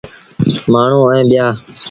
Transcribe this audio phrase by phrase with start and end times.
[0.71, 1.45] مآڻهوٚݩ ائيٚݩ پيآ۔